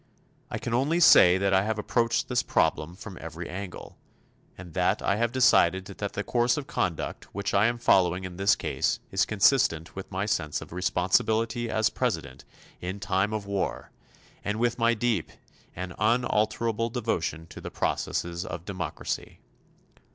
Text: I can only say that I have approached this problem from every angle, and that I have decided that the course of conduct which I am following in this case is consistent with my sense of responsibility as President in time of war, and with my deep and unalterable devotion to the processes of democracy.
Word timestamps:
I 0.49 0.57
can 0.57 0.73
only 0.73 0.99
say 0.99 1.37
that 1.37 1.53
I 1.53 1.61
have 1.61 1.77
approached 1.77 2.27
this 2.27 2.41
problem 2.41 2.95
from 2.95 3.19
every 3.21 3.47
angle, 3.47 3.99
and 4.57 4.73
that 4.73 4.99
I 4.99 5.17
have 5.17 5.31
decided 5.31 5.85
that 5.85 6.13
the 6.13 6.23
course 6.23 6.57
of 6.57 6.65
conduct 6.65 7.25
which 7.35 7.53
I 7.53 7.67
am 7.67 7.77
following 7.77 8.23
in 8.23 8.37
this 8.37 8.55
case 8.55 8.99
is 9.11 9.25
consistent 9.27 9.95
with 9.95 10.11
my 10.11 10.25
sense 10.25 10.59
of 10.59 10.73
responsibility 10.73 11.69
as 11.69 11.91
President 11.91 12.45
in 12.81 12.99
time 12.99 13.31
of 13.31 13.45
war, 13.45 13.91
and 14.43 14.57
with 14.57 14.79
my 14.79 14.95
deep 14.95 15.31
and 15.75 15.93
unalterable 15.99 16.89
devotion 16.89 17.45
to 17.51 17.61
the 17.61 17.69
processes 17.69 18.43
of 18.43 18.65
democracy. 18.65 19.39